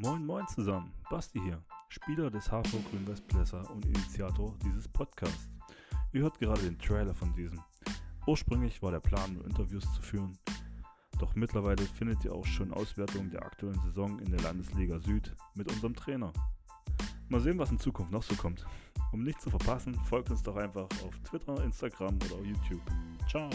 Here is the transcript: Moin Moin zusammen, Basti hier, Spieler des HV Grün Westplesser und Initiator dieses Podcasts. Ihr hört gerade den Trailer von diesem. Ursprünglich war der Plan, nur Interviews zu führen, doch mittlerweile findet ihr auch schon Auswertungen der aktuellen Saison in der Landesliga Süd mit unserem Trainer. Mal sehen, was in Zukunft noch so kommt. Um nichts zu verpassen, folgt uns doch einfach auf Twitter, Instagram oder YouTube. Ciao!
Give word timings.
Moin 0.00 0.24
Moin 0.24 0.46
zusammen, 0.46 0.92
Basti 1.10 1.40
hier, 1.40 1.60
Spieler 1.88 2.30
des 2.30 2.46
HV 2.46 2.70
Grün 2.88 3.04
Westplesser 3.08 3.68
und 3.68 3.84
Initiator 3.84 4.54
dieses 4.62 4.86
Podcasts. 4.86 5.48
Ihr 6.12 6.22
hört 6.22 6.38
gerade 6.38 6.62
den 6.62 6.78
Trailer 6.78 7.12
von 7.12 7.34
diesem. 7.34 7.60
Ursprünglich 8.24 8.80
war 8.80 8.92
der 8.92 9.00
Plan, 9.00 9.34
nur 9.34 9.44
Interviews 9.44 9.92
zu 9.94 10.00
führen, 10.00 10.38
doch 11.18 11.34
mittlerweile 11.34 11.82
findet 11.82 12.24
ihr 12.24 12.32
auch 12.32 12.46
schon 12.46 12.72
Auswertungen 12.72 13.30
der 13.30 13.44
aktuellen 13.44 13.80
Saison 13.80 14.20
in 14.20 14.30
der 14.30 14.40
Landesliga 14.40 15.00
Süd 15.00 15.34
mit 15.56 15.68
unserem 15.72 15.96
Trainer. 15.96 16.32
Mal 17.28 17.40
sehen, 17.40 17.58
was 17.58 17.72
in 17.72 17.80
Zukunft 17.80 18.12
noch 18.12 18.22
so 18.22 18.36
kommt. 18.36 18.64
Um 19.12 19.24
nichts 19.24 19.42
zu 19.42 19.50
verpassen, 19.50 19.96
folgt 20.04 20.30
uns 20.30 20.44
doch 20.44 20.56
einfach 20.56 20.88
auf 21.04 21.18
Twitter, 21.24 21.60
Instagram 21.64 22.16
oder 22.30 22.44
YouTube. 22.44 22.82
Ciao! 23.28 23.50